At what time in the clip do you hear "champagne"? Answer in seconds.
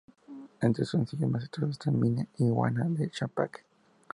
3.11-3.63